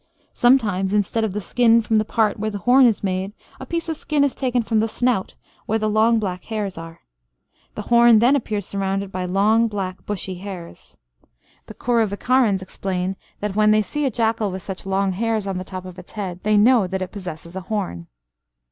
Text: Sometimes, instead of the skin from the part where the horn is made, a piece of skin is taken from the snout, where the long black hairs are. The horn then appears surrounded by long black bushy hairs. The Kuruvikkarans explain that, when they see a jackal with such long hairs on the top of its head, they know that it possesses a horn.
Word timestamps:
Sometimes, 0.33 0.93
instead 0.93 1.23
of 1.23 1.31
the 1.31 1.39
skin 1.39 1.79
from 1.83 1.97
the 1.97 2.03
part 2.03 2.39
where 2.39 2.49
the 2.49 2.57
horn 2.57 2.87
is 2.87 3.03
made, 3.03 3.33
a 3.59 3.67
piece 3.67 3.87
of 3.87 3.95
skin 3.95 4.23
is 4.23 4.33
taken 4.33 4.63
from 4.63 4.79
the 4.79 4.87
snout, 4.87 5.35
where 5.67 5.77
the 5.77 5.87
long 5.87 6.17
black 6.17 6.45
hairs 6.45 6.75
are. 6.75 7.01
The 7.75 7.83
horn 7.83 8.17
then 8.17 8.35
appears 8.35 8.65
surrounded 8.65 9.11
by 9.11 9.25
long 9.25 9.67
black 9.67 10.03
bushy 10.07 10.39
hairs. 10.39 10.97
The 11.67 11.75
Kuruvikkarans 11.75 12.63
explain 12.63 13.15
that, 13.41 13.55
when 13.55 13.69
they 13.69 13.83
see 13.83 14.07
a 14.07 14.09
jackal 14.09 14.49
with 14.49 14.63
such 14.63 14.87
long 14.87 15.11
hairs 15.11 15.45
on 15.45 15.59
the 15.59 15.63
top 15.63 15.85
of 15.85 15.99
its 15.99 16.13
head, 16.13 16.39
they 16.41 16.57
know 16.57 16.87
that 16.87 17.03
it 17.03 17.11
possesses 17.11 17.55
a 17.55 17.61
horn. 17.61 18.07